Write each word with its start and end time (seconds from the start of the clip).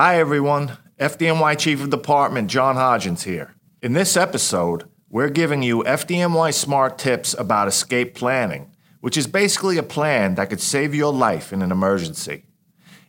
Hi, 0.00 0.20
everyone. 0.20 0.78
FDNY 1.00 1.58
Chief 1.58 1.82
of 1.82 1.90
Department 1.90 2.48
John 2.48 2.76
Hodgens 2.76 3.24
here. 3.24 3.56
In 3.82 3.94
this 3.94 4.16
episode, 4.16 4.84
we're 5.10 5.28
giving 5.28 5.60
you 5.60 5.82
FDNY 5.82 6.54
smart 6.54 6.98
tips 6.98 7.34
about 7.36 7.66
escape 7.66 8.14
planning, 8.14 8.70
which 9.00 9.16
is 9.16 9.26
basically 9.26 9.76
a 9.76 9.82
plan 9.82 10.36
that 10.36 10.50
could 10.50 10.60
save 10.60 10.94
your 10.94 11.12
life 11.12 11.52
in 11.52 11.62
an 11.62 11.72
emergency. 11.72 12.44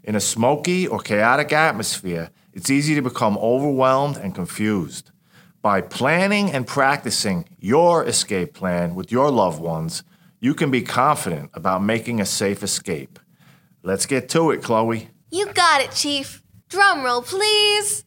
In 0.03 0.15
a 0.15 0.19
smoky 0.19 0.87
or 0.87 0.97
chaotic 0.97 1.53
atmosphere, 1.53 2.31
it's 2.53 2.71
easy 2.71 2.95
to 2.95 3.03
become 3.03 3.37
overwhelmed 3.37 4.17
and 4.17 4.33
confused. 4.33 5.11
By 5.61 5.81
planning 5.81 6.51
and 6.51 6.65
practicing 6.65 7.47
your 7.59 8.03
escape 8.03 8.55
plan 8.55 8.95
with 8.95 9.11
your 9.11 9.29
loved 9.29 9.61
ones, 9.61 10.01
you 10.39 10.55
can 10.55 10.71
be 10.71 10.81
confident 10.81 11.51
about 11.53 11.83
making 11.83 12.19
a 12.19 12.25
safe 12.25 12.63
escape. 12.63 13.19
Let's 13.83 14.07
get 14.07 14.27
to 14.29 14.49
it, 14.49 14.63
Chloe. 14.63 15.09
You 15.29 15.53
got 15.53 15.81
it, 15.81 15.91
Chief. 15.91 16.41
Drum 16.69 17.03
roll, 17.03 17.21
please. 17.23 18.03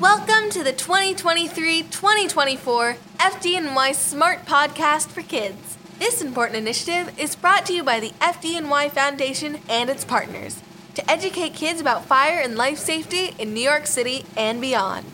Welcome 0.00 0.50
to 0.50 0.64
the 0.64 0.72
2023-2024 0.72 2.96
FDNY 3.18 3.94
Smart 3.94 4.44
Podcast 4.44 5.06
for 5.06 5.22
Kids. 5.22 5.78
This 6.00 6.20
important 6.20 6.56
initiative 6.56 7.16
is 7.16 7.36
brought 7.36 7.64
to 7.66 7.72
you 7.72 7.84
by 7.84 8.00
the 8.00 8.10
FDNY 8.20 8.90
Foundation 8.90 9.60
and 9.68 9.88
its 9.88 10.04
partners 10.04 10.60
to 10.96 11.08
educate 11.08 11.54
kids 11.54 11.80
about 11.80 12.06
fire 12.06 12.40
and 12.40 12.56
life 12.56 12.78
safety 12.78 13.36
in 13.38 13.54
New 13.54 13.60
York 13.60 13.86
City 13.86 14.24
and 14.36 14.60
beyond. 14.60 15.06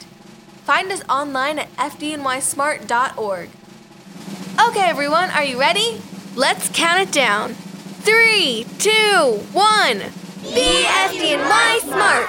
Find 0.65 0.91
us 0.91 1.03
online 1.11 1.59
at 1.59 1.71
fdnysmart.org. 1.77 3.51
Okay, 4.67 4.89
everyone, 4.89 5.29
are 5.29 5.45
you 5.45 5.61
ready? 5.61 6.01
Let's 6.35 6.71
count 6.71 7.07
it 7.07 7.13
down. 7.13 7.53
Three, 7.53 8.65
two, 8.79 9.43
one. 9.53 10.05
Be 10.53 10.85
FDNY 10.85 11.81
smart. 11.81 12.27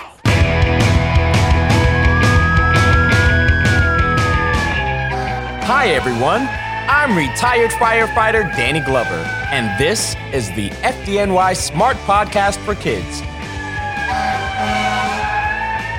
Hi, 5.65 5.87
everyone. 5.90 6.48
I'm 6.87 7.17
retired 7.17 7.71
firefighter 7.71 8.43
Danny 8.55 8.79
Glover, 8.79 9.09
and 9.51 9.77
this 9.77 10.15
is 10.31 10.48
the 10.55 10.70
FDNY 10.70 11.57
Smart 11.57 11.98
Podcast 11.98 12.57
for 12.63 12.73
Kids. 12.75 13.20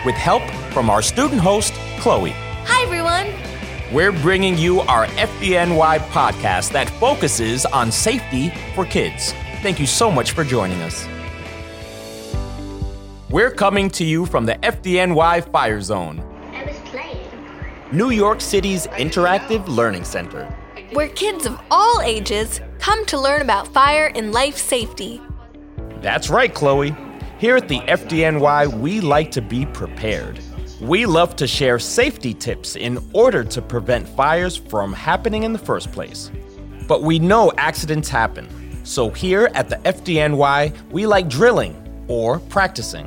With 0.06 0.14
help 0.14 0.42
from 0.72 0.88
our 0.88 1.02
student 1.02 1.42
host, 1.42 1.74
Chloe. 2.00 2.30
Hi, 2.64 2.82
everyone. 2.84 3.26
We're 3.94 4.12
bringing 4.22 4.56
you 4.56 4.80
our 4.80 5.06
FDNY 5.06 5.98
podcast 6.08 6.72
that 6.72 6.88
focuses 6.88 7.66
on 7.66 7.92
safety 7.92 8.48
for 8.74 8.86
kids. 8.86 9.32
Thank 9.60 9.78
you 9.78 9.86
so 9.86 10.10
much 10.10 10.30
for 10.30 10.44
joining 10.44 10.80
us. 10.80 11.06
We're 13.36 13.50
coming 13.50 13.90
to 13.90 14.02
you 14.02 14.24
from 14.24 14.46
the 14.46 14.54
FDNY 14.54 15.52
Fire 15.52 15.82
Zone, 15.82 16.20
I 16.54 16.64
was 16.64 16.78
playing. 16.88 17.28
New 17.92 18.08
York 18.08 18.40
City's 18.40 18.86
interactive 18.86 19.68
learning 19.68 20.04
center. 20.04 20.46
Where 20.94 21.08
kids 21.08 21.44
of 21.44 21.60
all 21.70 22.00
ages 22.00 22.62
come 22.78 23.04
to 23.04 23.20
learn 23.20 23.42
about 23.42 23.68
fire 23.68 24.10
and 24.14 24.32
life 24.32 24.56
safety. 24.56 25.20
That's 26.00 26.30
right, 26.30 26.54
Chloe. 26.54 26.96
Here 27.36 27.56
at 27.56 27.68
the 27.68 27.80
FDNY, 27.80 28.80
we 28.80 29.02
like 29.02 29.30
to 29.32 29.42
be 29.42 29.66
prepared. 29.66 30.40
We 30.80 31.04
love 31.04 31.36
to 31.36 31.46
share 31.46 31.78
safety 31.78 32.32
tips 32.32 32.74
in 32.74 32.98
order 33.12 33.44
to 33.44 33.60
prevent 33.60 34.08
fires 34.08 34.56
from 34.56 34.94
happening 34.94 35.42
in 35.42 35.52
the 35.52 35.58
first 35.58 35.92
place. 35.92 36.30
But 36.88 37.02
we 37.02 37.18
know 37.18 37.52
accidents 37.58 38.08
happen. 38.08 38.48
So 38.86 39.10
here 39.10 39.50
at 39.52 39.68
the 39.68 39.76
FDNY, 39.76 40.90
we 40.90 41.06
like 41.06 41.28
drilling 41.28 41.76
or 42.08 42.38
practicing. 42.38 43.06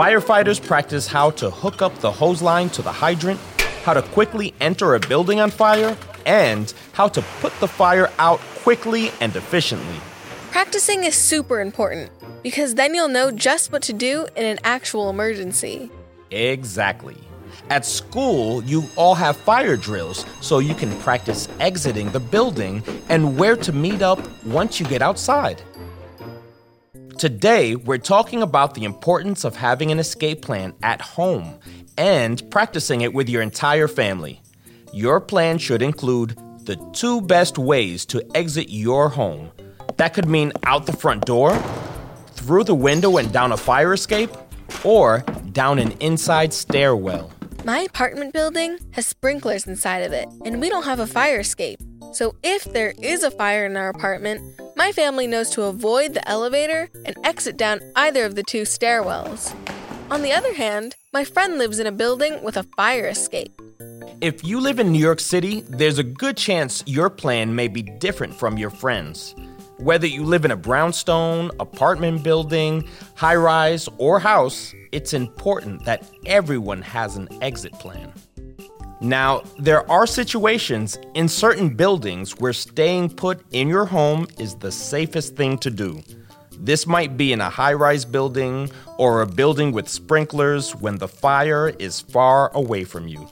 Firefighters 0.00 0.66
practice 0.66 1.06
how 1.06 1.28
to 1.32 1.50
hook 1.50 1.82
up 1.82 1.94
the 1.98 2.10
hose 2.10 2.40
line 2.40 2.70
to 2.70 2.80
the 2.80 2.90
hydrant, 2.90 3.38
how 3.84 3.92
to 3.92 4.00
quickly 4.00 4.54
enter 4.58 4.94
a 4.94 4.98
building 4.98 5.40
on 5.40 5.50
fire, 5.50 5.94
and 6.24 6.72
how 6.92 7.06
to 7.08 7.20
put 7.42 7.52
the 7.60 7.68
fire 7.68 8.10
out 8.18 8.40
quickly 8.62 9.10
and 9.20 9.36
efficiently. 9.36 10.00
Practicing 10.52 11.04
is 11.04 11.14
super 11.14 11.60
important 11.60 12.10
because 12.42 12.76
then 12.76 12.94
you'll 12.94 13.08
know 13.08 13.30
just 13.30 13.72
what 13.72 13.82
to 13.82 13.92
do 13.92 14.26
in 14.36 14.46
an 14.46 14.58
actual 14.64 15.10
emergency. 15.10 15.90
Exactly. 16.30 17.18
At 17.68 17.84
school, 17.84 18.64
you 18.64 18.84
all 18.96 19.14
have 19.14 19.36
fire 19.36 19.76
drills 19.76 20.24
so 20.40 20.60
you 20.60 20.74
can 20.74 20.98
practice 21.00 21.46
exiting 21.60 22.10
the 22.12 22.20
building 22.20 22.82
and 23.10 23.36
where 23.38 23.56
to 23.56 23.70
meet 23.70 24.00
up 24.00 24.18
once 24.46 24.80
you 24.80 24.86
get 24.86 25.02
outside. 25.02 25.60
Today, 27.20 27.76
we're 27.76 27.98
talking 27.98 28.40
about 28.40 28.72
the 28.72 28.84
importance 28.84 29.44
of 29.44 29.54
having 29.54 29.92
an 29.92 29.98
escape 29.98 30.40
plan 30.40 30.72
at 30.82 31.02
home 31.02 31.58
and 31.98 32.42
practicing 32.50 33.02
it 33.02 33.12
with 33.12 33.28
your 33.28 33.42
entire 33.42 33.88
family. 33.88 34.40
Your 34.94 35.20
plan 35.20 35.58
should 35.58 35.82
include 35.82 36.38
the 36.64 36.76
two 36.94 37.20
best 37.20 37.58
ways 37.58 38.06
to 38.06 38.26
exit 38.34 38.70
your 38.70 39.10
home. 39.10 39.50
That 39.98 40.14
could 40.14 40.30
mean 40.30 40.50
out 40.64 40.86
the 40.86 40.94
front 40.94 41.26
door, 41.26 41.54
through 42.32 42.64
the 42.64 42.74
window 42.74 43.18
and 43.18 43.30
down 43.30 43.52
a 43.52 43.56
fire 43.58 43.92
escape, 43.92 44.30
or 44.82 45.18
down 45.52 45.78
an 45.78 45.92
inside 46.00 46.54
stairwell. 46.54 47.30
My 47.66 47.80
apartment 47.80 48.32
building 48.32 48.78
has 48.92 49.06
sprinklers 49.06 49.66
inside 49.66 50.04
of 50.04 50.14
it, 50.14 50.26
and 50.46 50.58
we 50.58 50.70
don't 50.70 50.84
have 50.84 51.00
a 51.00 51.06
fire 51.06 51.40
escape. 51.40 51.80
So 52.12 52.34
if 52.42 52.64
there 52.64 52.92
is 53.02 53.22
a 53.22 53.30
fire 53.30 53.66
in 53.66 53.76
our 53.76 53.88
apartment, 53.88 54.60
my 54.76 54.92
family 54.92 55.26
knows 55.26 55.50
to 55.50 55.64
avoid 55.64 56.14
the 56.14 56.28
elevator 56.28 56.88
and 57.04 57.16
exit 57.24 57.56
down 57.56 57.80
either 57.96 58.24
of 58.24 58.34
the 58.34 58.42
two 58.42 58.62
stairwells. 58.62 59.54
On 60.10 60.22
the 60.22 60.32
other 60.32 60.54
hand, 60.54 60.96
my 61.12 61.24
friend 61.24 61.58
lives 61.58 61.78
in 61.78 61.86
a 61.86 61.92
building 61.92 62.42
with 62.42 62.56
a 62.56 62.64
fire 62.76 63.06
escape. 63.06 63.52
If 64.20 64.44
you 64.44 64.60
live 64.60 64.78
in 64.78 64.92
New 64.92 64.98
York 64.98 65.20
City, 65.20 65.62
there's 65.68 65.98
a 65.98 66.02
good 66.02 66.36
chance 66.36 66.82
your 66.86 67.10
plan 67.10 67.54
may 67.54 67.68
be 67.68 67.82
different 67.82 68.34
from 68.34 68.58
your 68.58 68.70
friends. 68.70 69.34
Whether 69.78 70.06
you 70.06 70.24
live 70.24 70.44
in 70.44 70.50
a 70.50 70.56
brownstone, 70.56 71.50
apartment 71.58 72.22
building, 72.22 72.86
high 73.14 73.36
rise, 73.36 73.88
or 73.96 74.20
house, 74.20 74.74
it's 74.92 75.14
important 75.14 75.86
that 75.86 76.06
everyone 76.26 76.82
has 76.82 77.16
an 77.16 77.28
exit 77.40 77.72
plan. 77.74 78.12
Now, 79.00 79.42
there 79.58 79.90
are 79.90 80.06
situations 80.06 80.98
in 81.14 81.26
certain 81.26 81.74
buildings 81.74 82.38
where 82.38 82.52
staying 82.52 83.10
put 83.10 83.42
in 83.50 83.66
your 83.66 83.86
home 83.86 84.26
is 84.38 84.54
the 84.54 84.70
safest 84.70 85.36
thing 85.36 85.56
to 85.58 85.70
do. 85.70 86.02
This 86.58 86.86
might 86.86 87.16
be 87.16 87.32
in 87.32 87.40
a 87.40 87.48
high 87.48 87.72
rise 87.72 88.04
building 88.04 88.70
or 88.98 89.22
a 89.22 89.26
building 89.26 89.72
with 89.72 89.88
sprinklers 89.88 90.76
when 90.76 90.98
the 90.98 91.08
fire 91.08 91.70
is 91.78 92.02
far 92.02 92.54
away 92.54 92.84
from 92.84 93.08
you. 93.08 93.26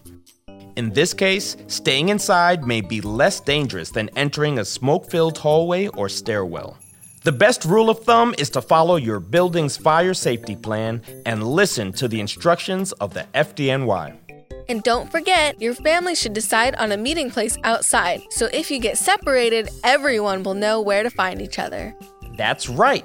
In 0.77 0.91
this 0.91 1.13
case, 1.13 1.55
staying 1.67 2.09
inside 2.09 2.67
may 2.67 2.81
be 2.81 3.03
less 3.03 3.39
dangerous 3.39 3.91
than 3.91 4.09
entering 4.17 4.59
a 4.59 4.65
smoke 4.65 5.11
filled 5.11 5.37
hallway 5.37 5.89
or 5.89 6.09
stairwell. 6.09 6.79
The 7.25 7.33
best 7.33 7.67
rule 7.67 7.91
of 7.91 8.05
thumb 8.05 8.35
is 8.39 8.49
to 8.51 8.63
follow 8.63 8.97
your 8.97 9.21
building's 9.21 9.77
fire 9.77 10.15
safety 10.15 10.57
plan 10.57 11.03
and 11.27 11.47
listen 11.47 11.93
to 11.95 12.09
the 12.09 12.21
instructions 12.21 12.93
of 12.93 13.13
the 13.13 13.27
FDNY. 13.35 14.28
And 14.69 14.83
don't 14.83 15.11
forget, 15.11 15.61
your 15.63 15.73
family 15.75 16.15
should 16.15 16.35
decide 16.35 16.75
on 16.75 16.93
a 16.93 16.97
meeting 16.97 17.31
place 17.31 17.57
outside, 17.65 18.23
so 18.31 18.51
if 18.53 18.71
you 18.71 18.79
get 18.79 18.99
separated, 18.99 19.71
everyone 19.83 20.43
will 20.43 20.55
know 20.55 20.81
where 20.83 21.03
to 21.03 21.09
find 21.11 21.41
each 21.41 21.59
other. 21.59 21.95
That's 22.37 22.69
right. 22.69 23.05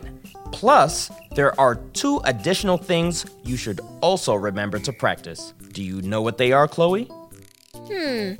Plus, 0.51 1.09
there 1.35 1.57
are 1.59 1.75
two 1.93 2.21
additional 2.25 2.77
things 2.77 3.25
you 3.43 3.55
should 3.55 3.79
also 4.01 4.35
remember 4.35 4.77
to 4.79 4.91
practice. 4.91 5.53
Do 5.71 5.81
you 5.81 6.01
know 6.01 6.21
what 6.21 6.37
they 6.37 6.51
are, 6.51 6.67
Chloe? 6.67 7.09
Hmm. 7.73 8.33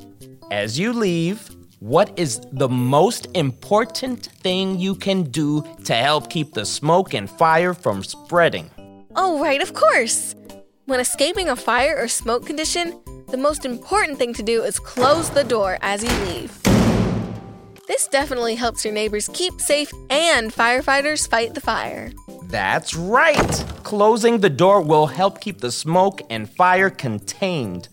As 0.50 0.78
you 0.78 0.92
leave, 0.92 1.50
what 1.80 2.16
is 2.18 2.40
the 2.52 2.68
most 2.68 3.26
important 3.34 4.26
thing 4.26 4.78
you 4.78 4.94
can 4.94 5.24
do 5.24 5.64
to 5.84 5.94
help 5.94 6.30
keep 6.30 6.52
the 6.52 6.64
smoke 6.64 7.14
and 7.14 7.28
fire 7.28 7.74
from 7.74 8.04
spreading? 8.04 8.70
Oh, 9.16 9.42
right, 9.42 9.60
of 9.62 9.74
course. 9.74 10.34
When 10.86 11.00
escaping 11.00 11.48
a 11.48 11.56
fire 11.56 11.96
or 11.98 12.08
smoke 12.08 12.46
condition, 12.46 13.00
the 13.34 13.42
most 13.42 13.64
important 13.64 14.16
thing 14.16 14.32
to 14.32 14.44
do 14.44 14.62
is 14.62 14.78
close 14.78 15.28
the 15.28 15.42
door 15.42 15.76
as 15.82 16.04
you 16.04 16.10
leave. 16.26 16.56
This 17.88 18.06
definitely 18.06 18.54
helps 18.54 18.84
your 18.84 18.94
neighbors 18.94 19.28
keep 19.34 19.60
safe 19.60 19.92
and 20.08 20.52
firefighters 20.52 21.28
fight 21.28 21.52
the 21.52 21.60
fire. 21.60 22.12
That's 22.44 22.94
right! 22.94 23.64
Closing 23.82 24.38
the 24.38 24.50
door 24.50 24.82
will 24.82 25.08
help 25.08 25.40
keep 25.40 25.58
the 25.58 25.72
smoke 25.72 26.22
and 26.30 26.48
fire 26.48 26.90
contained. 26.90 27.88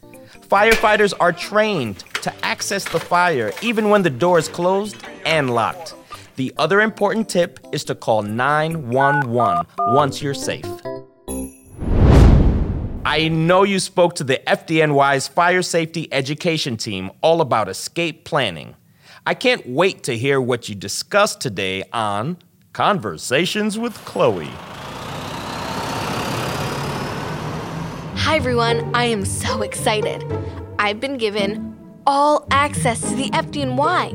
Firefighters 0.47 1.15
are 1.19 1.33
trained 1.33 2.03
to 2.21 2.31
access 2.45 2.85
the 2.85 2.99
fire 2.99 3.51
even 3.63 3.89
when 3.89 4.03
the 4.03 4.11
door 4.11 4.37
is 4.37 4.47
closed 4.47 4.97
and 5.25 5.55
locked. 5.55 5.95
The 6.35 6.53
other 6.57 6.81
important 6.81 7.29
tip 7.29 7.59
is 7.71 7.83
to 7.85 7.95
call 7.95 8.21
911 8.21 9.65
once 9.87 10.21
you're 10.21 10.35
safe. 10.35 10.67
I 13.03 13.29
know 13.29 13.63
you 13.63 13.79
spoke 13.79 14.13
to 14.15 14.23
the 14.23 14.39
FDNY's 14.45 15.27
fire 15.27 15.63
safety 15.63 16.07
education 16.13 16.77
team 16.77 17.09
all 17.21 17.41
about 17.41 17.67
escape 17.67 18.25
planning. 18.25 18.75
I 19.25 19.33
can't 19.33 19.67
wait 19.67 20.03
to 20.03 20.15
hear 20.15 20.39
what 20.39 20.69
you 20.69 20.75
discussed 20.75 21.41
today 21.41 21.83
on 21.91 22.37
Conversations 22.73 23.79
with 23.79 23.95
Chloe. 24.05 24.45
Hi 28.15 28.35
everyone, 28.35 28.93
I 28.93 29.05
am 29.05 29.25
so 29.25 29.63
excited. 29.63 30.23
I've 30.77 30.99
been 30.99 31.17
given 31.17 31.75
all 32.05 32.47
access 32.51 33.01
to 33.01 33.15
the 33.15 33.31
FDNY. 33.31 34.11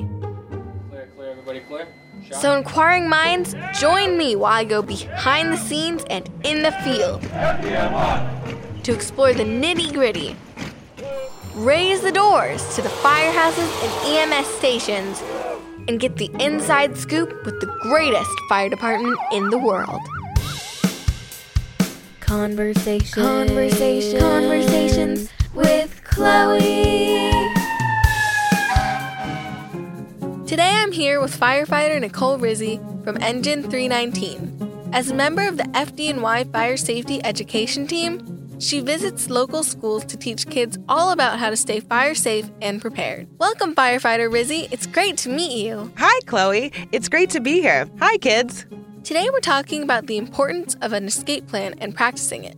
Clear, 0.90 1.08
clear, 1.16 1.30
everybody 1.30 1.60
clear? 1.60 1.88
Shot. 2.24 2.40
So, 2.40 2.56
inquiring 2.56 3.08
minds, 3.08 3.54
join 3.78 4.16
me 4.16 4.36
while 4.36 4.52
I 4.52 4.64
go 4.64 4.80
behind 4.80 5.52
the 5.52 5.56
scenes 5.56 6.04
and 6.08 6.28
in 6.44 6.62
the 6.62 6.72
field 6.72 7.22
to 8.86 8.94
explore 8.94 9.34
the 9.34 9.42
nitty 9.42 9.92
gritty. 9.92 10.36
Raise 11.56 12.02
the 12.02 12.12
doors 12.12 12.62
to 12.76 12.82
the 12.82 12.88
firehouses 12.88 13.68
and 13.82 14.32
EMS 14.32 14.46
stations 14.46 15.20
and 15.88 15.98
get 15.98 16.14
the 16.18 16.30
inside 16.38 16.96
scoop 16.96 17.44
with 17.44 17.58
the 17.60 17.66
greatest 17.82 18.30
fire 18.48 18.68
department 18.68 19.18
in 19.32 19.50
the 19.50 19.58
world. 19.58 20.00
Conversation. 22.20 23.24
Conversations. 23.24 24.22
Conversations 24.22 25.30
with 25.52 26.00
Chloe. 26.04 27.32
Today 30.46 30.70
I'm 30.76 30.92
here 30.92 31.20
with 31.20 31.36
firefighter 31.36 32.00
Nicole 32.00 32.38
Rizzi 32.38 32.78
from 33.02 33.16
Engine 33.20 33.64
319. 33.64 34.90
As 34.92 35.10
a 35.10 35.14
member 35.14 35.48
of 35.48 35.56
the 35.56 35.64
FDNY 35.64 36.52
Fire 36.52 36.76
Safety 36.76 37.20
Education 37.24 37.88
Team, 37.88 38.35
she 38.58 38.80
visits 38.80 39.30
local 39.30 39.62
schools 39.62 40.04
to 40.06 40.16
teach 40.16 40.46
kids 40.48 40.78
all 40.88 41.10
about 41.10 41.38
how 41.38 41.50
to 41.50 41.56
stay 41.56 41.80
fire 41.80 42.14
safe 42.14 42.50
and 42.60 42.80
prepared. 42.80 43.28
Welcome, 43.38 43.74
firefighter 43.74 44.32
Rizzi. 44.32 44.68
It's 44.70 44.86
great 44.86 45.16
to 45.18 45.28
meet 45.28 45.64
you. 45.64 45.92
Hi, 45.96 46.20
Chloe. 46.26 46.72
It's 46.92 47.08
great 47.08 47.30
to 47.30 47.40
be 47.40 47.60
here. 47.60 47.88
Hi, 47.98 48.16
kids. 48.18 48.66
Today 49.04 49.28
we're 49.32 49.40
talking 49.40 49.82
about 49.82 50.06
the 50.06 50.16
importance 50.16 50.74
of 50.82 50.92
an 50.92 51.04
escape 51.04 51.46
plan 51.46 51.74
and 51.78 51.94
practicing 51.94 52.44
it. 52.44 52.56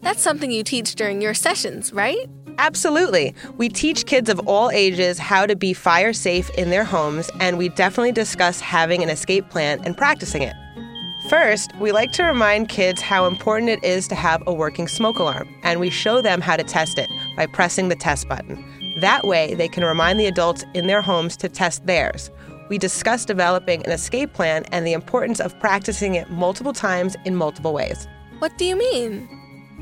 That's 0.00 0.22
something 0.22 0.50
you 0.50 0.62
teach 0.62 0.94
during 0.94 1.20
your 1.20 1.34
sessions, 1.34 1.92
right? 1.92 2.28
Absolutely. 2.58 3.34
We 3.56 3.68
teach 3.68 4.06
kids 4.06 4.28
of 4.28 4.40
all 4.46 4.70
ages 4.70 5.18
how 5.18 5.46
to 5.46 5.54
be 5.54 5.72
fire 5.72 6.12
safe 6.12 6.50
in 6.50 6.70
their 6.70 6.84
homes, 6.84 7.30
and 7.40 7.56
we 7.56 7.68
definitely 7.68 8.12
discuss 8.12 8.60
having 8.60 9.02
an 9.02 9.10
escape 9.10 9.48
plan 9.48 9.80
and 9.84 9.96
practicing 9.96 10.42
it. 10.42 10.54
First, 11.28 11.76
we 11.76 11.92
like 11.92 12.12
to 12.12 12.22
remind 12.22 12.70
kids 12.70 13.02
how 13.02 13.26
important 13.26 13.68
it 13.68 13.84
is 13.84 14.08
to 14.08 14.14
have 14.14 14.42
a 14.46 14.54
working 14.54 14.88
smoke 14.88 15.18
alarm, 15.18 15.46
and 15.62 15.78
we 15.78 15.90
show 15.90 16.22
them 16.22 16.40
how 16.40 16.56
to 16.56 16.64
test 16.64 16.96
it 16.96 17.10
by 17.36 17.44
pressing 17.44 17.90
the 17.90 17.96
test 17.96 18.26
button. 18.30 18.64
That 19.00 19.26
way, 19.26 19.52
they 19.52 19.68
can 19.68 19.84
remind 19.84 20.18
the 20.18 20.24
adults 20.24 20.64
in 20.72 20.86
their 20.86 21.02
homes 21.02 21.36
to 21.38 21.50
test 21.50 21.84
theirs. 21.84 22.30
We 22.70 22.78
discuss 22.78 23.26
developing 23.26 23.84
an 23.84 23.90
escape 23.90 24.32
plan 24.32 24.64
and 24.72 24.86
the 24.86 24.94
importance 24.94 25.38
of 25.38 25.58
practicing 25.60 26.14
it 26.14 26.30
multiple 26.30 26.72
times 26.72 27.14
in 27.26 27.36
multiple 27.36 27.74
ways. 27.74 28.08
What 28.38 28.56
do 28.56 28.64
you 28.64 28.76
mean? 28.76 29.28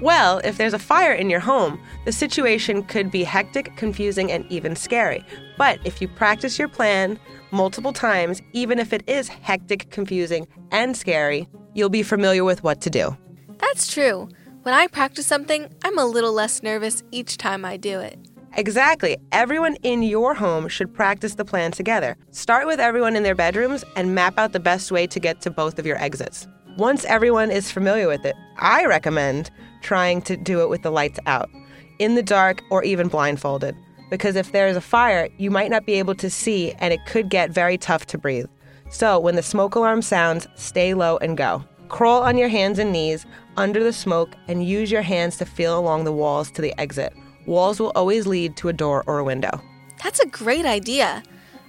Well, 0.01 0.41
if 0.43 0.59
there's 0.59 0.75
a 0.75 0.81
fire 0.81 1.13
in 1.13 1.31
your 1.31 1.41
home, 1.41 1.81
the 2.07 2.13
situation 2.13 2.83
could 2.83 3.13
be 3.13 3.23
hectic, 3.23 3.77
confusing, 3.77 4.33
and 4.33 4.45
even 4.51 4.75
scary. 4.75 5.25
But 5.56 5.81
if 5.85 6.00
you 6.00 6.08
practice 6.08 6.58
your 6.58 6.69
plan 6.69 7.19
multiple 7.50 7.93
times, 7.93 8.43
even 8.53 8.79
if 8.79 8.93
it 8.93 9.03
is 9.08 9.29
hectic, 9.29 9.91
confusing, 9.91 10.47
and 10.70 10.97
scary, 10.97 11.49
you'll 11.75 11.88
be 11.88 12.03
familiar 12.03 12.44
with 12.44 12.62
what 12.62 12.81
to 12.82 12.91
do. 12.91 13.17
That's 13.58 13.93
true. 13.93 14.29
When 14.62 14.75
I 14.75 14.87
practice 14.88 15.26
something, 15.26 15.73
I'm 15.85 15.99
a 15.99 16.05
little 16.05 16.32
less 16.32 16.62
nervous 16.62 17.03
each 17.12 17.37
time 17.37 17.64
I 17.64 17.76
do 17.76 18.00
it. 18.00 18.19
Exactly. 18.55 19.17
Everyone 19.32 19.76
in 19.82 20.03
your 20.03 20.35
home 20.35 20.69
should 20.69 20.93
practice 20.94 21.35
the 21.35 21.44
plan 21.44 21.73
together. 21.73 22.17
Start 22.31 22.67
with 22.67 22.81
everyone 22.81 23.14
in 23.14 23.23
their 23.23 23.35
bedrooms 23.35 23.85
and 23.97 24.14
map 24.14 24.38
out 24.38 24.52
the 24.52 24.61
best 24.61 24.91
way 24.91 25.06
to 25.06 25.20
get 25.20 25.41
to 25.43 25.50
both 25.50 25.79
of 25.79 25.87
your 25.87 25.99
exits. 25.99 26.49
Once 26.79 27.05
everyone 27.05 27.50
is 27.50 27.70
familiar 27.70 28.09
with 28.09 28.25
it, 28.25 28.35
I 28.59 28.87
recommend 28.87 29.50
trying 29.82 30.23
to 30.23 30.37
do 30.37 30.62
it 30.62 30.69
with 30.69 30.82
the 30.82 30.91
lights 30.91 31.20
out, 31.26 31.50
in 31.99 32.14
the 32.14 32.23
dark, 32.23 32.62
or 32.70 32.82
even 32.82 33.09
blindfolded. 33.09 33.76
Because 34.11 34.37
if 34.37 34.53
there 34.53 34.69
is 34.69 34.76
a 34.76 34.81
fire, 34.81 35.29
you 35.38 35.50
might 35.50 35.70
not 35.70 35.87
be 35.87 35.94
able 35.94 36.14
to 36.17 36.31
see 36.31 36.73
and 36.79 36.93
it 36.93 37.05
could 37.06 37.29
get 37.29 37.50
very 37.50 37.76
tough 37.76 38.06
to 38.06 38.19
breathe. 38.19 38.47
So 38.91 39.19
when 39.19 39.37
the 39.37 39.43
smoke 39.43 39.75
alarm 39.75 40.03
sounds, 40.03 40.47
stay 40.55 40.94
low 40.94 41.17
and 41.19 41.37
go. 41.37 41.64
Crawl 41.88 42.23
on 42.23 42.37
your 42.37 42.49
hands 42.49 42.79
and 42.79 42.93
knees 42.93 43.26
under 43.56 43.82
the 43.82 43.93
smoke 43.93 44.35
and 44.49 44.67
use 44.67 44.91
your 44.91 45.03
hands 45.03 45.37
to 45.38 45.44
feel 45.44 45.79
along 45.79 46.05
the 46.05 46.12
walls 46.12 46.50
to 46.53 46.62
the 46.62 46.79
exit. 46.81 47.12
Walls 47.47 47.81
will 47.81 47.93
always 47.94 48.26
lead 48.26 48.56
to 48.58 48.69
a 48.69 48.73
door 48.73 49.05
or 49.06 49.19
a 49.19 49.25
window. 49.25 49.61
That's 50.03 50.20
a 50.20 50.26
great 50.26 50.67
idea. 50.67 51.23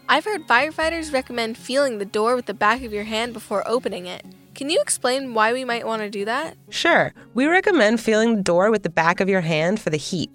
I've 0.10 0.26
heard 0.26 0.48
firefighters 0.48 1.14
recommend 1.14 1.58
feeling 1.58 1.98
the 1.98 2.06
door 2.06 2.36
with 2.36 2.46
the 2.46 2.54
back 2.54 2.84
of 2.84 2.94
your 2.94 3.04
hand 3.04 3.34
before 3.34 3.68
opening 3.68 4.06
it. 4.06 4.26
Can 4.56 4.70
you 4.70 4.80
explain 4.82 5.34
why 5.34 5.54
we 5.54 5.66
might 5.66 5.86
want 5.86 6.02
to 6.02 6.10
do 6.10 6.26
that? 6.26 6.58
Sure, 6.70 7.14
we 7.34 7.46
recommend 7.46 8.00
feeling 8.00 8.36
the 8.36 8.42
door 8.42 8.72
with 8.72 8.84
the 8.84 8.90
back 8.90 9.20
of 9.20 9.30
your 9.30 9.42
hand 9.42 9.80
for 9.80 9.90
the 9.90 9.98
heat. 9.98 10.32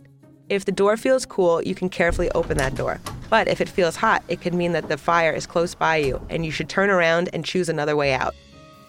If 0.49 0.65
the 0.65 0.73
door 0.73 0.97
feels 0.97 1.25
cool, 1.25 1.63
you 1.63 1.75
can 1.75 1.89
carefully 1.89 2.31
open 2.33 2.59
that 2.59 2.75
door. 2.75 3.01
But 3.31 3.49
if 3.49 3.61
it 3.61 3.69
feels 3.69 3.97
hot, 3.97 4.23
it 4.29 4.41
could 4.41 4.55
mean 4.55 4.73
that 4.73 4.89
the 4.89 4.99
fire 4.99 5.33
is 5.33 5.47
close 5.47 5.75
by 5.75 5.97
you 5.97 6.21
and 6.29 6.45
you 6.45 6.51
should 6.51 6.69
turn 6.69 6.91
around 6.91 7.31
and 7.33 7.45
choose 7.45 7.69
another 7.69 7.97
way 7.97 8.13
out. 8.13 8.35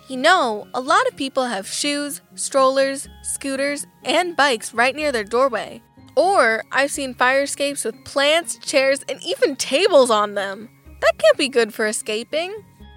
You 0.10 0.18
know, 0.18 0.68
a 0.74 0.82
lot 0.82 1.08
of 1.08 1.16
people 1.16 1.46
have 1.46 1.66
shoes, 1.66 2.22
strollers, 2.36 3.08
scooters, 3.22 3.88
and 4.04 4.36
bikes 4.36 4.74
right 4.74 4.94
near 4.96 5.12
their 5.14 5.24
doorway. 5.24 5.82
Or 6.16 6.64
I've 6.72 6.92
seen 6.92 7.14
fire 7.14 7.44
escapes 7.44 7.86
with 7.86 8.04
plants, 8.04 8.58
chairs, 8.58 9.00
and 9.08 9.24
even 9.24 9.56
tables 9.56 10.12
on 10.12 10.34
them. 10.34 10.70
That 11.00 11.18
can't 11.18 11.38
be 11.38 11.48
good 11.48 11.74
for 11.74 11.86
escaping. 11.88 12.54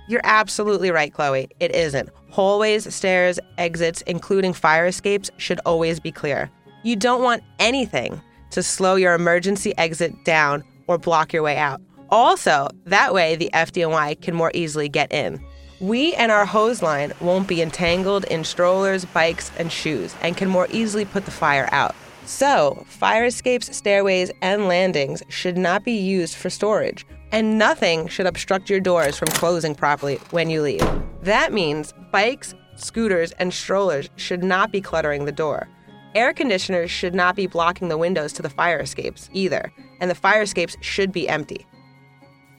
You're 0.08 0.20
absolutely 0.24 0.90
right, 0.90 1.12
Chloe. 1.12 1.48
It 1.60 1.74
isn't. 1.74 2.08
Hallways, 2.30 2.92
stairs, 2.94 3.38
exits, 3.56 4.02
including 4.02 4.52
fire 4.52 4.86
escapes, 4.86 5.30
should 5.36 5.60
always 5.64 6.00
be 6.00 6.12
clear. 6.12 6.50
You 6.82 6.96
don't 6.96 7.22
want 7.22 7.42
anything 7.58 8.20
to 8.50 8.62
slow 8.62 8.94
your 8.94 9.14
emergency 9.14 9.76
exit 9.78 10.24
down 10.24 10.64
or 10.86 10.98
block 10.98 11.32
your 11.32 11.42
way 11.42 11.56
out. 11.56 11.80
Also, 12.10 12.68
that 12.84 13.12
way 13.12 13.34
the 13.34 13.50
FDNY 13.52 14.20
can 14.20 14.34
more 14.34 14.52
easily 14.54 14.88
get 14.88 15.12
in. 15.12 15.44
We 15.80 16.14
and 16.14 16.32
our 16.32 16.46
hose 16.46 16.82
line 16.82 17.12
won't 17.20 17.48
be 17.48 17.60
entangled 17.60 18.24
in 18.24 18.44
strollers, 18.44 19.04
bikes, 19.04 19.50
and 19.58 19.70
shoes 19.70 20.14
and 20.22 20.36
can 20.36 20.48
more 20.48 20.68
easily 20.70 21.04
put 21.04 21.24
the 21.24 21.30
fire 21.30 21.68
out. 21.72 21.94
So, 22.24 22.84
fire 22.88 23.26
escapes, 23.26 23.76
stairways, 23.76 24.32
and 24.42 24.68
landings 24.68 25.22
should 25.28 25.56
not 25.56 25.84
be 25.84 25.92
used 25.92 26.34
for 26.34 26.50
storage, 26.50 27.06
and 27.30 27.58
nothing 27.58 28.08
should 28.08 28.26
obstruct 28.26 28.70
your 28.70 28.80
doors 28.80 29.16
from 29.16 29.28
closing 29.28 29.74
properly 29.74 30.16
when 30.30 30.50
you 30.50 30.62
leave. 30.62 30.84
That 31.22 31.52
means 31.52 31.92
bikes, 32.10 32.54
scooters, 32.76 33.32
and 33.32 33.52
strollers 33.52 34.08
should 34.16 34.42
not 34.42 34.72
be 34.72 34.80
cluttering 34.80 35.24
the 35.24 35.32
door. 35.32 35.68
Air 36.14 36.32
conditioners 36.32 36.90
should 36.90 37.14
not 37.14 37.36
be 37.36 37.46
blocking 37.46 37.88
the 37.88 37.98
windows 37.98 38.32
to 38.34 38.42
the 38.42 38.50
fire 38.50 38.80
escapes 38.80 39.28
either, 39.32 39.72
and 40.00 40.10
the 40.10 40.14
fire 40.14 40.42
escapes 40.42 40.76
should 40.80 41.12
be 41.12 41.28
empty. 41.28 41.66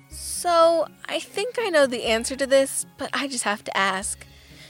So, 0.09 0.87
I 1.07 1.19
think 1.19 1.55
I 1.59 1.69
know 1.69 1.87
the 1.87 2.05
answer 2.05 2.35
to 2.35 2.45
this, 2.45 2.85
but 2.97 3.09
I 3.13 3.27
just 3.27 3.43
have 3.43 3.63
to 3.63 3.75
ask. 3.75 4.25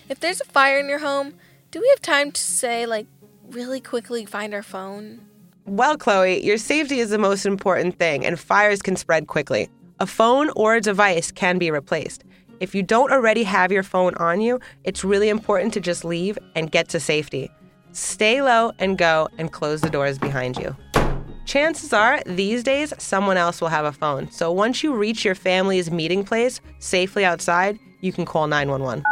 If 0.10 0.20
there's 0.20 0.42
a 0.42 0.46
fire 0.46 0.80
in 0.80 0.88
your 0.88 1.00
home, 1.00 1.34
do 1.72 1.82
we 1.82 1.88
have 1.90 2.02
time 2.02 2.32
to 2.32 2.42
say, 2.42 2.86
like, 2.86 3.08
really 3.50 3.82
quickly 3.82 4.26
find 4.26 4.54
our 4.54 4.64
phone? 4.64 5.20
Well, 5.66 5.98
Chloe, 5.98 6.44
your 6.46 6.58
safety 6.58 7.00
is 7.00 7.10
the 7.10 7.18
most 7.18 7.46
important 7.46 8.00
thing, 8.00 8.26
and 8.26 8.40
fires 8.40 8.82
can 8.82 8.96
spread 8.96 9.28
quickly. 9.28 9.68
A 10.00 10.08
phone 10.08 10.50
or 10.56 10.76
a 10.76 10.82
device 10.82 11.30
can 11.32 11.58
be 11.58 11.72
replaced. 11.72 12.24
If 12.60 12.74
you 12.74 12.82
don't 12.84 13.12
already 13.12 13.44
have 13.44 13.72
your 13.72 13.84
phone 13.84 14.16
on 14.16 14.40
you, 14.40 14.60
it's 14.86 15.04
really 15.04 15.30
important 15.30 15.74
to 15.74 15.82
just 15.82 16.06
leave 16.06 16.40
and 16.56 16.72
get 16.72 16.88
to 16.90 17.00
safety. 17.00 17.52
Stay 17.98 18.44
low 18.44 18.72
and 18.78 18.96
go 18.96 19.28
and 19.40 19.52
close 19.52 19.82
the 19.82 19.90
doors 19.90 20.20
behind 20.20 20.56
you. 20.56 20.76
Chances 21.46 21.94
are, 21.94 22.22
these 22.28 22.62
days, 22.62 22.94
someone 23.00 23.38
else 23.38 23.60
will 23.60 23.70
have 23.70 23.86
a 23.86 23.92
phone. 23.92 24.30
So 24.30 24.52
once 24.52 24.84
you 24.84 24.94
reach 24.94 25.26
your 25.26 25.34
family's 25.34 25.90
meeting 25.90 26.24
place 26.24 26.62
safely 26.78 27.26
outside, 27.26 27.80
you 28.02 28.14
can 28.14 28.24
call 28.24 28.46
911. 28.46 29.04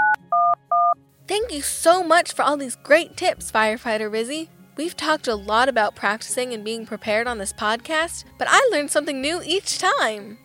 Thank 1.28 1.52
you 1.52 1.64
so 1.64 2.04
much 2.04 2.34
for 2.34 2.44
all 2.44 2.58
these 2.58 2.76
great 2.76 3.18
tips, 3.18 3.52
Firefighter 3.52 4.12
Rizzi. 4.12 4.52
We've 4.78 4.96
talked 4.96 5.28
a 5.28 5.34
lot 5.34 5.68
about 5.68 5.96
practicing 5.96 6.54
and 6.54 6.64
being 6.64 6.86
prepared 6.86 7.26
on 7.26 7.40
this 7.40 7.54
podcast, 7.54 8.26
but 8.38 8.48
I 8.48 8.70
learned 8.72 8.92
something 8.92 9.20
new 9.20 9.42
each 9.44 9.80
time. 9.80 10.38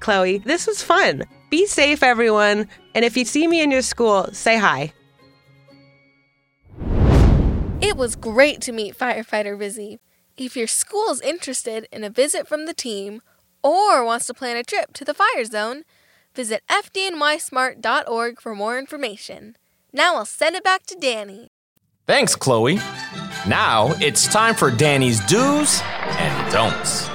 Chloe, 0.00 0.38
this 0.38 0.66
was 0.66 0.82
fun. 0.82 1.24
Be 1.50 1.66
safe, 1.66 2.02
everyone. 2.02 2.66
And 2.94 3.04
if 3.04 3.14
you 3.14 3.26
see 3.26 3.46
me 3.46 3.60
in 3.60 3.70
your 3.70 3.82
school, 3.82 4.30
say 4.32 4.56
hi. 4.56 4.94
It 7.82 7.96
was 7.96 8.14
great 8.14 8.60
to 8.60 8.72
meet 8.72 8.96
Firefighter 8.96 9.58
Rizzi. 9.58 9.98
If 10.36 10.56
your 10.56 10.68
school 10.68 11.10
is 11.10 11.20
interested 11.20 11.88
in 11.90 12.04
a 12.04 12.10
visit 12.10 12.46
from 12.46 12.66
the 12.66 12.72
team 12.72 13.22
or 13.60 14.04
wants 14.04 14.26
to 14.26 14.34
plan 14.34 14.56
a 14.56 14.62
trip 14.62 14.92
to 14.92 15.04
the 15.04 15.12
fire 15.12 15.44
zone, 15.44 15.82
visit 16.32 16.62
fdnysmart.org 16.70 18.40
for 18.40 18.54
more 18.54 18.78
information. 18.78 19.56
Now 19.92 20.14
I'll 20.14 20.24
send 20.24 20.54
it 20.54 20.62
back 20.62 20.86
to 20.86 20.94
Danny. 20.94 21.48
Thanks, 22.06 22.36
Chloe. 22.36 22.76
Now 23.48 23.92
it's 24.00 24.28
time 24.28 24.54
for 24.54 24.70
Danny's 24.70 25.18
do's 25.26 25.80
and 25.82 26.52
don'ts. 26.52 27.08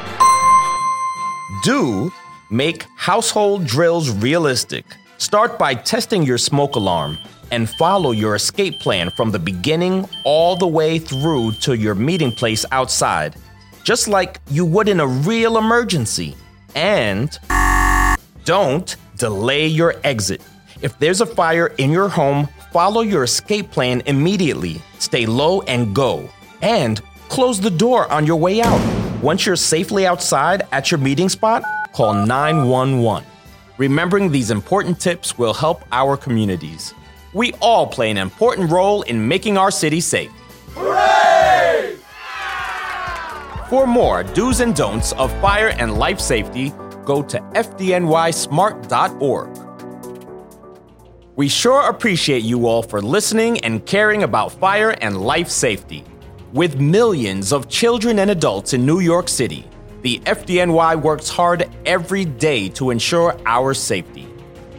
Do 1.63 2.11
make 2.51 2.85
household 2.97 3.65
drills 3.65 4.09
realistic. 4.09 4.85
Start 5.17 5.57
by 5.57 5.75
testing 5.75 6.23
your 6.23 6.37
smoke 6.37 6.75
alarm. 6.75 7.17
And 7.51 7.69
follow 7.69 8.11
your 8.11 8.35
escape 8.35 8.79
plan 8.79 9.09
from 9.11 9.31
the 9.31 9.39
beginning 9.39 10.07
all 10.23 10.55
the 10.55 10.67
way 10.67 10.99
through 10.99 11.51
to 11.61 11.75
your 11.75 11.95
meeting 11.95 12.31
place 12.31 12.65
outside, 12.71 13.35
just 13.83 14.07
like 14.07 14.39
you 14.49 14.65
would 14.65 14.87
in 14.87 14.99
a 14.99 15.07
real 15.07 15.57
emergency. 15.57 16.35
And 16.75 17.37
don't 18.45 18.95
delay 19.17 19.67
your 19.67 19.95
exit. 20.03 20.41
If 20.81 20.97
there's 20.99 21.21
a 21.21 21.25
fire 21.25 21.67
in 21.77 21.91
your 21.91 22.07
home, 22.07 22.47
follow 22.71 23.01
your 23.01 23.23
escape 23.23 23.71
plan 23.71 24.01
immediately. 24.05 24.81
Stay 24.99 25.25
low 25.25 25.61
and 25.63 25.95
go. 25.95 26.29
And 26.61 27.01
close 27.29 27.59
the 27.59 27.69
door 27.69 28.11
on 28.11 28.25
your 28.25 28.37
way 28.37 28.61
out. 28.61 28.79
Once 29.21 29.45
you're 29.45 29.55
safely 29.55 30.05
outside 30.05 30.67
at 30.71 30.91
your 30.91 30.99
meeting 30.99 31.29
spot, 31.29 31.63
call 31.93 32.13
911. 32.13 33.27
Remembering 33.77 34.31
these 34.31 34.51
important 34.51 34.99
tips 34.99 35.37
will 35.37 35.53
help 35.53 35.83
our 35.91 36.15
communities. 36.17 36.93
We 37.33 37.51
all 37.61 37.87
play 37.87 38.09
an 38.09 38.17
important 38.17 38.71
role 38.71 39.01
in 39.03 39.27
making 39.27 39.57
our 39.57 39.69
city 39.71 39.99
safe. 40.01 40.31
Hooray! 40.75 41.97
For 43.69 43.85
more 43.85 44.23
do's 44.23 44.61
and 44.61 44.75
don'ts 44.75 45.11
of 45.13 45.31
fire 45.41 45.69
and 45.69 45.97
life 45.97 46.19
safety, 46.19 46.73
go 47.03 47.21
to 47.23 47.39
fdnysmart.org. 47.39 49.63
We 51.35 51.49
sure 51.49 51.89
appreciate 51.89 52.43
you 52.43 52.65
all 52.65 52.81
for 52.81 52.99
listening 53.01 53.59
and 53.59 53.85
caring 53.85 54.23
about 54.23 54.53
fire 54.53 54.95
and 55.01 55.21
life 55.21 55.49
safety. 55.49 56.03
With 56.53 56.79
millions 56.79 57.51
of 57.53 57.69
children 57.69 58.17
and 58.19 58.31
adults 58.31 58.73
in 58.73 58.85
New 58.85 59.01
York 59.01 59.29
City, 59.29 59.67
the 60.01 60.19
FDNY 60.19 61.01
works 61.01 61.29
hard 61.29 61.69
every 61.85 62.25
day 62.25 62.69
to 62.69 62.89
ensure 62.89 63.37
our 63.45 63.73
safety. 63.73 64.27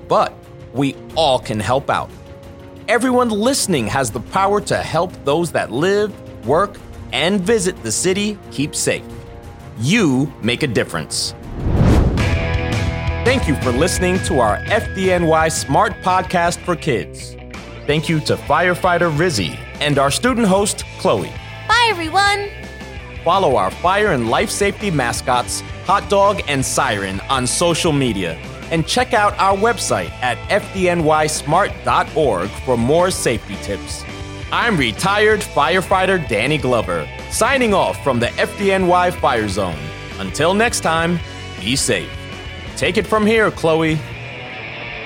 But 0.08 0.32
we 0.72 0.96
all 1.14 1.38
can 1.38 1.60
help 1.60 1.90
out. 1.90 2.10
Everyone 2.88 3.28
listening 3.28 3.86
has 3.88 4.10
the 4.10 4.20
power 4.20 4.62
to 4.62 4.78
help 4.78 5.12
those 5.26 5.52
that 5.52 5.70
live, 5.70 6.10
work, 6.46 6.78
and 7.12 7.38
visit 7.38 7.82
the 7.82 7.92
city 7.92 8.38
keep 8.50 8.74
safe. 8.74 9.04
You 9.78 10.32
make 10.40 10.62
a 10.62 10.66
difference. 10.66 11.34
Thank 13.26 13.46
you 13.46 13.56
for 13.56 13.72
listening 13.72 14.18
to 14.20 14.40
our 14.40 14.56
FDNY 14.60 15.52
Smart 15.52 16.00
Podcast 16.00 16.64
for 16.64 16.74
Kids. 16.74 17.36
Thank 17.86 18.08
you 18.08 18.20
to 18.20 18.36
firefighter 18.36 19.16
Rizzi 19.18 19.58
and 19.80 19.98
our 19.98 20.10
student 20.10 20.46
host, 20.46 20.82
Chloe. 20.98 21.30
Bye, 21.68 21.88
everyone. 21.90 22.48
Follow 23.22 23.56
our 23.56 23.70
fire 23.70 24.12
and 24.12 24.30
life 24.30 24.48
safety 24.48 24.90
mascots, 24.90 25.60
Hot 25.84 26.08
Dog 26.08 26.40
and 26.48 26.64
Siren, 26.64 27.20
on 27.28 27.46
social 27.46 27.92
media. 27.92 28.40
And 28.70 28.86
check 28.86 29.14
out 29.14 29.38
our 29.38 29.56
website 29.56 30.10
at 30.22 30.36
fdnysmart.org 30.48 32.50
for 32.50 32.76
more 32.76 33.10
safety 33.10 33.56
tips. 33.62 34.04
I'm 34.50 34.76
retired 34.76 35.40
firefighter 35.40 36.26
Danny 36.28 36.58
Glover, 36.58 37.08
signing 37.30 37.72
off 37.74 38.02
from 38.02 38.18
the 38.18 38.28
FDNY 38.28 39.12
Fire 39.20 39.48
Zone. 39.48 39.78
Until 40.18 40.54
next 40.54 40.80
time, 40.80 41.20
be 41.60 41.76
safe. 41.76 42.10
Take 42.76 42.96
it 42.96 43.06
from 43.06 43.26
here, 43.26 43.50
Chloe. 43.50 43.98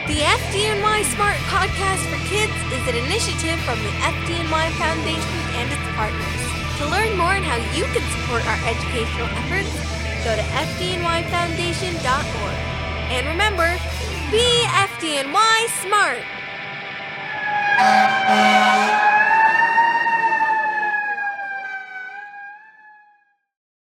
The 0.07 0.19
FDNY 0.19 1.05
Smart 1.15 1.37
Podcast 1.47 2.05
for 2.11 2.19
Kids 2.29 2.53
is 2.73 2.87
an 2.89 2.97
initiative 3.07 3.59
from 3.61 3.79
the 3.83 3.91
FDNY 4.03 4.71
Foundation 4.79 5.39
and 5.59 5.71
its 5.71 5.83
partners. 5.95 6.41
To 6.79 6.87
learn 6.89 7.17
more 7.17 7.35
on 7.35 7.43
how 7.43 7.57
you 7.77 7.85
can 7.95 8.03
support 8.11 8.45
our 8.47 8.59
educational 8.69 9.27
efforts, 9.27 9.71
go 10.25 10.35
to 10.35 10.43
fdnyfoundation.org. 10.43 12.72
And 13.13 13.27
remember, 13.27 13.69
be 14.31 14.65
FDNY 14.73 15.69
smart. 15.83 16.25